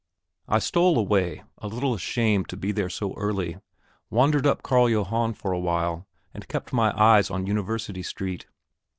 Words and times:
I 0.47 0.57
stole 0.57 0.97
away, 0.97 1.43
a 1.59 1.67
little 1.67 1.93
ashamed 1.93 2.49
to 2.49 2.57
be 2.57 2.71
there 2.71 2.89
so 2.89 3.13
early, 3.13 3.57
wandered 4.09 4.47
up 4.47 4.63
Carl 4.63 4.89
Johann 4.89 5.35
for 5.35 5.51
a 5.51 5.59
while, 5.59 6.07
and 6.33 6.47
kept 6.47 6.73
my 6.73 6.91
eyes 6.99 7.29
on 7.29 7.45
University 7.45 8.01
Street. 8.01 8.47